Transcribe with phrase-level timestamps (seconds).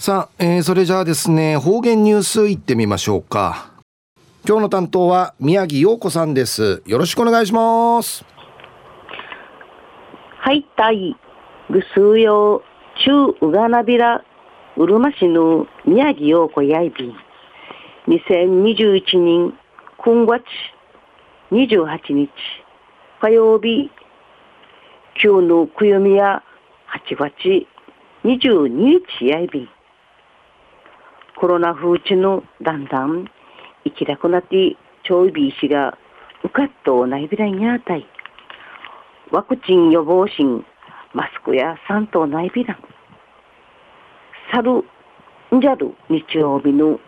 [0.00, 3.70] さあ、えー、それじゃあですね、方言ニュースいってみましょうか。
[4.48, 6.82] 今日の担当は宮城陽子さんです。
[6.86, 8.24] よろしくお願いします。
[10.38, 11.14] はい、たい。
[11.68, 12.62] ぐすうよう、
[13.04, 14.24] 中うがなびら、
[14.78, 17.14] うるま市の宮城陽子やいびん。
[18.08, 19.52] 2021年
[19.98, 20.42] 9月
[21.52, 22.30] 28日
[23.20, 23.90] 火曜日、
[25.22, 26.42] 今日のくよみや
[27.06, 27.66] 8月
[28.24, 29.68] 22日やいびん。
[31.40, 33.24] コロナ風地のだんだん
[33.84, 35.96] 生きなくなってちょいびいしが
[36.44, 38.06] うかっとないびらにあたい。
[39.30, 40.66] ワクチン予防診、
[41.14, 42.78] マスクや三等ないびらん。
[44.52, 44.84] 去る
[45.56, 47.00] んじゃる日曜日の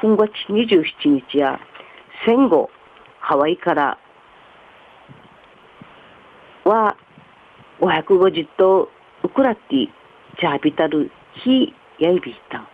[0.00, 1.60] 9月27日や
[2.24, 2.70] 戦後
[3.20, 3.98] ハワイから
[6.64, 6.96] は
[7.80, 8.88] 550と
[9.24, 9.86] ウクラッティ
[10.40, 11.10] ジャービタル
[11.44, 12.73] ヒヤイビータン。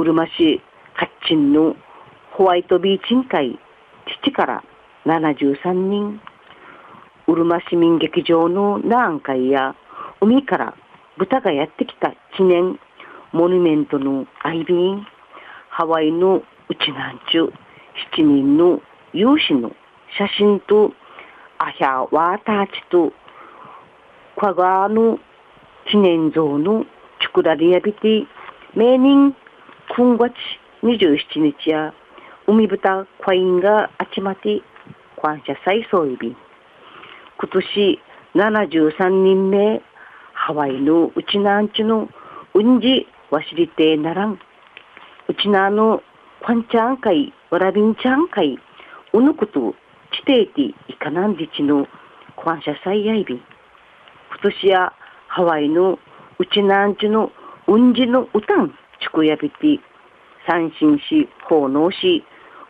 [0.00, 0.62] うるま市
[0.94, 1.76] 発鎮の
[2.32, 3.58] ホワイトビーチン会
[4.24, 4.64] 父から
[5.04, 6.22] 73人
[7.28, 9.76] うるま市民劇場の南海や
[10.22, 10.74] 海から
[11.18, 12.80] 豚がやってきた記念
[13.32, 15.06] モニュメントのアイビーン
[15.68, 16.42] ハワイのう
[16.76, 17.52] ちなんちゅ
[18.16, 18.80] 7人の
[19.12, 19.68] 有志の
[20.16, 20.94] 写真と
[21.58, 23.12] アヒャワーターチと
[24.40, 25.18] カガーの
[25.90, 26.86] 記念像の
[27.20, 28.26] チュクラリアビティ
[28.74, 29.36] 名人
[29.96, 30.32] 9月
[30.84, 31.92] 27日や
[32.46, 34.62] 海豚コインが集まって
[35.20, 36.36] 感謝祭総意日
[37.38, 37.98] 今年
[38.36, 39.82] 73人目
[40.32, 42.08] ハワイのうちなんちの
[42.54, 44.38] うんじわしりてならん。
[45.28, 46.02] うちなの
[46.46, 48.56] こんちゃんかいわらびんちゃんかい
[49.12, 49.74] うぬこと
[50.12, 51.88] ちていていかなんじちの
[52.42, 53.34] 感謝祭やいび。
[53.34, 53.42] 今
[54.40, 54.92] 年や
[55.26, 55.98] ハワイの
[56.38, 57.32] うちなんちの
[57.66, 58.72] うんじの歌ん。
[59.00, 59.80] ちくやびて、
[60.46, 62.24] 三心し、奉納し、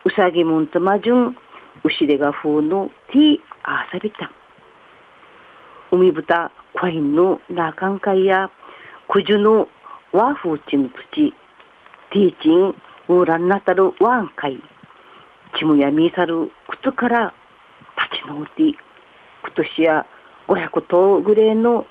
[0.04, 1.36] うさぎもんとまじゅん、
[1.84, 4.30] うしれが風のティーあさびた。
[5.90, 8.50] 海豚、コインのなかんかいや、
[9.08, 9.68] くじゅの
[10.12, 11.32] ワーフーチの土、
[12.12, 12.74] ティーチン、
[13.08, 14.60] ウーランなたるワンカイ、
[15.58, 17.34] ちむやみさる靴から
[18.10, 18.76] 立ち直って、今
[19.56, 20.06] 年や
[20.48, 21.86] 500頭ぐらいの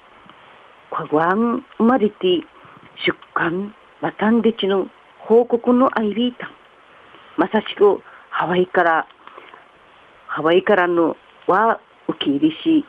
[0.91, 2.41] カグワン生まれて、
[3.05, 4.87] 出刊マタンデチの
[5.19, 6.51] 報告のアイビータン。
[7.35, 9.07] まさしくハワイから、
[10.27, 11.17] ハワイからの
[11.47, 12.85] は受け入れし、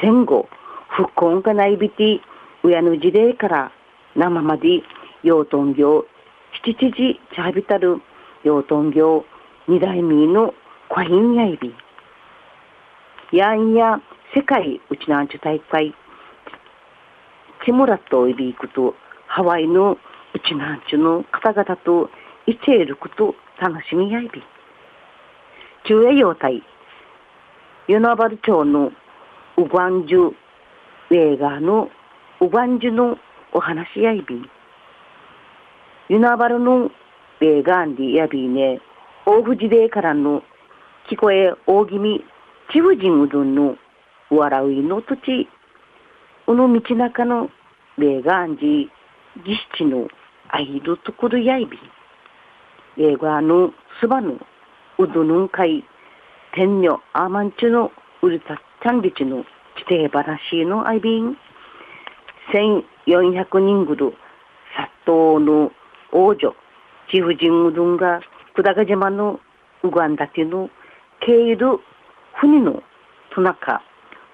[0.00, 0.48] 戦後、
[0.90, 2.20] 復興がないびて、
[2.62, 3.72] 親の事例から
[4.14, 4.82] 生まで、
[5.24, 6.06] 養豚業、
[6.62, 8.00] 七知事チャービタル、
[8.44, 9.24] 養豚業、
[9.66, 10.54] 二代目の
[10.88, 11.74] コインやいび。
[13.36, 14.00] やんや
[14.32, 15.92] 世界うちなんちゅ大会、
[17.64, 18.94] チムラといびくと、
[19.26, 19.98] ハワイの
[20.34, 22.10] うちなんちゅの方々と
[22.46, 24.42] いちえること楽しみやいび。
[25.84, 26.62] 中夜用隊、
[27.86, 28.90] 与那原町の
[29.56, 30.32] うがんじゅ
[31.10, 31.88] 映画の
[32.40, 33.16] うがんじゅの
[33.52, 34.42] お話やいび。
[36.08, 36.90] 与那原の
[37.40, 38.80] 映画んでやびね、
[39.26, 40.42] 大藤でからの
[41.08, 42.24] 聞こえ大気味、
[42.72, 43.76] 千婦人うどんの
[44.30, 45.48] 笑ういの土地、
[46.48, 47.50] うの道中の
[48.00, 48.90] 映画んじ、
[49.44, 50.08] 儀式の
[50.54, 51.76] アイルトクルヤイビ。
[52.96, 54.38] 英語のスバヌ
[54.98, 55.82] ウドヌンカイ
[56.54, 57.90] 天女アーマンチュの
[58.22, 59.48] ウルタチャンリチの地
[59.88, 61.36] 底話のアイビン
[62.52, 64.14] 1400人ぐる
[64.76, 65.72] 殺到の
[66.12, 66.54] 王女
[67.10, 68.20] 貴婦人うどんが
[68.54, 69.40] 久高島の
[69.82, 70.70] ウガンダティの
[71.26, 71.80] 経由
[72.40, 72.80] 船の
[73.34, 73.82] トナカ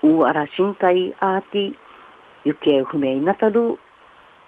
[0.02, 1.74] ウアラ深海アーティ
[2.44, 3.78] 行方不明になたる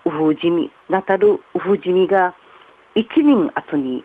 [0.04, 2.34] ウフジミ、ナタルウフジミが
[2.94, 4.04] 一年後に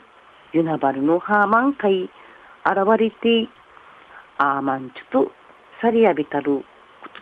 [0.54, 2.12] ユナバルのハーマン会現
[3.00, 3.50] れて、
[4.38, 5.32] アーマンチュと
[5.82, 6.66] サリアビタルこ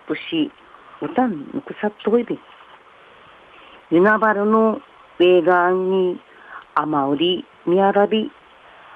[0.07, 0.51] ととし、
[1.01, 2.37] ウタンヌクサットイビ。
[3.91, 4.81] ユナバルの
[5.19, 6.19] ウェーガンに
[6.73, 8.29] アマウリ、ミアラビ、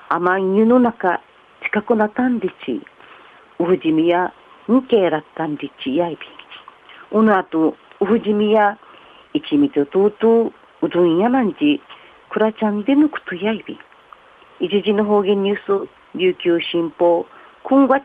[0.10, 1.22] アマンユの中、
[1.64, 2.82] 近くなたんでち、
[3.60, 4.34] ウフジミや
[4.70, 7.18] ンケラッタンでちやいび。
[7.18, 8.78] うの後、ウフジミや
[9.39, 11.81] 一味ととうとう、うどんやまんじ、
[12.30, 13.80] くらちゃんでぬくとやいび。
[14.59, 17.25] 一時の方言ニュース、琉球新報、
[17.63, 18.03] 今月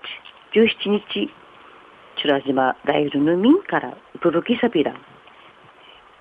[0.54, 1.30] 17日、
[2.16, 4.94] チュラ島ライルの民から届けさびら。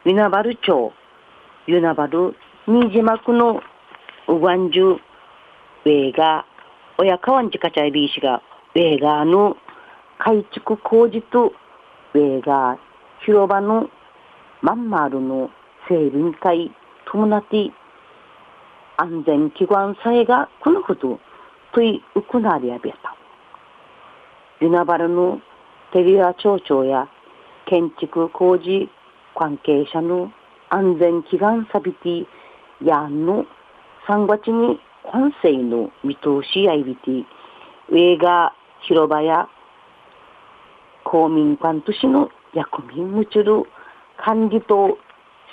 [0.05, 0.91] ユナバル町、
[1.67, 3.61] ユナバル、新島区の
[4.27, 8.41] うがんじゅう、ウェーガー、親川んじかちゃいびいしが、
[8.75, 9.57] ウェーガーの
[10.17, 11.53] 改築工事と、
[12.13, 12.77] ウェーガー、
[13.25, 13.89] 広場の
[14.63, 15.49] まんまるの
[15.89, 16.71] 整備会
[17.11, 17.69] 伴って
[18.95, 21.19] 安全祈願さえがこのほど
[21.73, 23.13] というくなりやびやた。
[24.61, 25.41] ユナバルの
[25.91, 27.09] テリア町長や
[27.65, 28.89] 建築工事
[29.37, 30.31] 関係者の
[30.69, 32.25] 安全祈願サビティ
[32.81, 33.45] やんの
[34.07, 37.25] 3月に本世の見通しやいびて
[37.93, 38.53] 映画
[38.87, 39.49] 広場や
[41.03, 43.65] 公民館都市の役民むちる
[44.23, 44.97] 管理と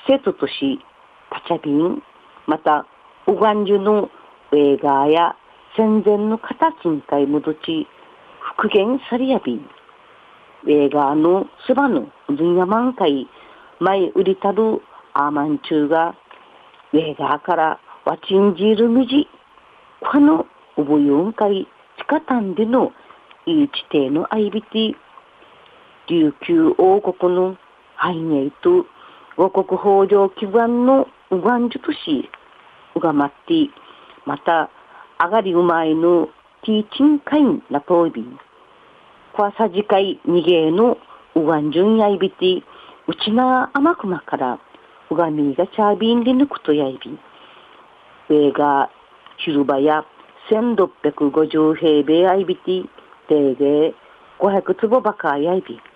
[0.07, 0.79] 施設とし
[1.29, 2.01] パチャビン
[2.47, 2.87] また
[3.27, 4.09] ウガンジュの
[4.53, 5.35] 映画や
[5.77, 7.89] 戦前の形にかい戻ち
[8.55, 9.61] 復元されやび
[10.69, 13.29] 映画のそばの分野満開
[13.81, 14.81] 前売りたる
[15.15, 16.15] アーマン中が
[16.93, 19.27] 映画からわちんじるみじ
[20.01, 20.47] この
[20.77, 21.67] おぼよんかい
[21.99, 22.93] 地下んでの
[23.47, 24.95] いい地底のアイビティ
[26.09, 27.57] 琉球王国の
[28.01, 28.87] 繁栄と
[29.37, 32.31] 五国法上基盤のウガンジュとし
[32.97, 33.69] うがまって
[34.25, 34.71] また
[35.21, 36.29] 上がりうまいの
[36.65, 38.25] ティーチンカインなといび
[39.35, 40.97] こわさじかいにげの
[41.35, 42.65] うがんじゅんやいびて
[43.07, 44.59] うちなあまくまから
[45.11, 47.19] うがみがチャービンでぬくとやいびん。
[48.31, 48.91] 上が
[49.45, 50.07] 広場や
[50.51, 52.83] 1650平米あいびて
[53.29, 53.95] 定芸
[54.39, 55.90] 500坪ばかやいびん。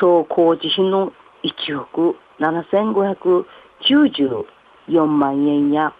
[0.00, 1.12] 総工事費の
[1.44, 5.94] 1億7594万円や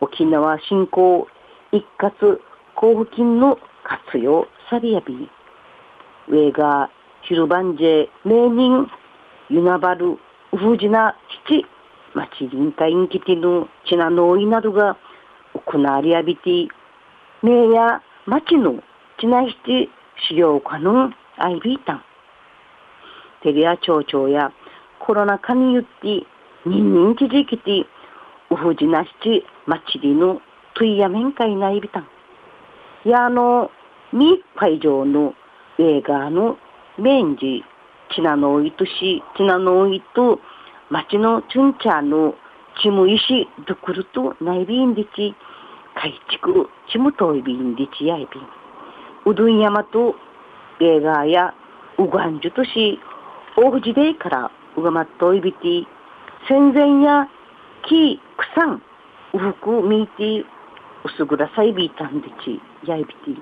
[0.00, 1.26] 沖縄振興
[1.72, 2.38] 一括
[2.76, 5.30] 交付金の活用されやび
[6.28, 6.90] 上が
[7.22, 8.86] 広番ジ名人
[9.48, 10.18] ユナバル
[10.52, 11.64] ウフジナ七
[12.14, 14.98] 町臨海ンキティのチナノイなどが
[15.54, 16.68] 行われやびて
[17.42, 18.82] 名や町の
[19.18, 19.88] チナ七
[20.28, 22.04] 資料館のアイビータン
[23.42, 24.52] テリア町長や
[25.00, 26.26] コロナ禍によって
[26.64, 27.86] 人人知事きて
[28.50, 30.40] ウフジナ七町りの
[30.74, 32.06] トイヤ面会ないびたん。
[33.04, 33.70] やあの、
[34.12, 35.34] み会場の
[35.78, 36.58] 映画の
[36.98, 37.64] メンジ、
[38.14, 40.38] チナノイとし、チナノイと
[40.90, 42.34] 町のチュンチャーの
[42.82, 45.34] チムイシドクルとないびんでち、
[45.94, 48.44] 改築チムトイビンでちやいびん。
[49.24, 50.14] うどん山と
[50.80, 51.54] 映画や
[51.98, 53.00] うがんじゅとし、
[53.56, 55.86] 大藤でからうがまっといびて、
[56.48, 57.28] 戦前や
[57.88, 58.20] 木、
[58.54, 58.82] 草ん、
[59.34, 60.46] うふくみいて、う
[61.16, 63.40] すぐらさいびいたんでち、やいびて、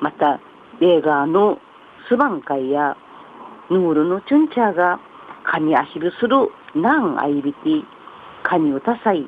[0.00, 0.40] また、
[0.80, 1.58] 映画の
[2.08, 2.96] スバン会や、
[3.70, 5.00] ヌールのチュンチャーが、
[5.44, 7.58] カニアヒルするなんあいびて、
[8.44, 9.26] カニをたさい、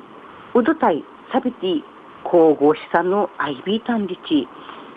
[0.55, 1.83] うどたい、さびて、
[2.23, 4.47] 皇后資産のアイビータンリチ、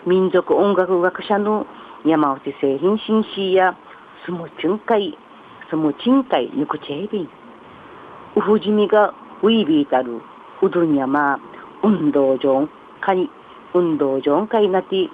[0.05, 1.67] 民族音楽学者の
[2.05, 3.77] 山内製品紳士や、
[4.25, 5.17] スムチュン会、
[5.69, 7.29] スムチン会、ぬくちえびん。
[8.35, 10.21] ウフジミがウィービータル、
[10.61, 11.39] うどん山、
[11.83, 12.67] 運動場、
[13.01, 13.29] かに、
[13.73, 15.09] 運動場会なて、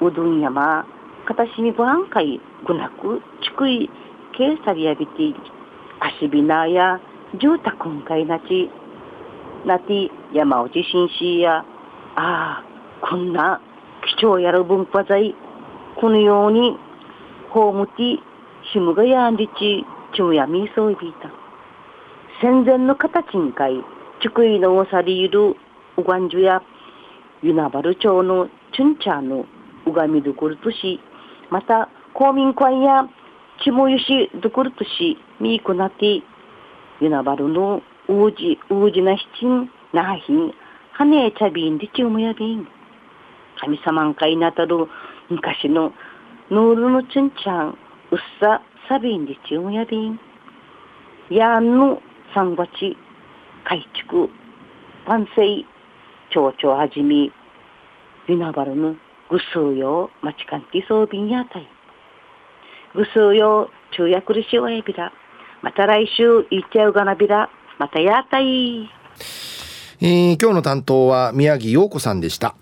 [0.00, 0.86] うどん山、
[1.26, 3.90] かたしみごはん会、ぐなく、ちくい、
[4.36, 5.34] けいさりやびて、
[6.00, 7.00] 足びなや、
[7.40, 8.70] 住宅ん会なち、
[9.64, 11.64] なて、山内紳士や、あ
[12.16, 12.64] あ、
[13.00, 13.60] こんな、
[14.18, 15.34] 貴重やる文化財、
[16.00, 16.78] このように、
[17.50, 17.86] ホーム
[18.66, 19.84] ティ、ひむがやんりち、
[20.14, 21.30] ちゅうやみそいびいた。
[22.40, 23.72] 戦前の形にかい、
[24.22, 25.56] ちくいのおさりいる、
[25.96, 26.62] うがんじゅや、
[27.42, 29.46] ユナバル町のチュンチャーの
[29.86, 31.00] うがみどころとし、
[31.50, 33.08] また、公民館や、
[33.64, 36.22] ちもゆしどころとし、みいこなて、
[37.00, 40.52] ユナバルのうじ、うじなしちん、なはひん、
[40.92, 42.66] はねえちゃびんでちうむやびん。
[43.60, 44.88] 神様んかいなたる、
[45.30, 45.92] 昔の、
[46.50, 47.78] ノールのチュンチャン、
[48.10, 50.20] うっさ、さびんでちゅうむやびん。
[51.28, 52.00] やんの、
[52.34, 52.68] 三月、
[53.64, 54.30] 改築、
[55.08, 55.64] 万世、
[56.30, 57.32] 町長はじみ、
[58.28, 58.94] ユナバルの
[59.28, 61.68] ぐすうよう、町かんきそうびんやたい。
[62.94, 65.12] ぐすうよちゅう、昼夜苦しいわやびら。
[65.62, 67.50] また来週、いっちゃうがなびら。
[67.78, 68.84] またやたい。
[70.00, 72.54] えー、今日の担当は宮城陽子さんでした。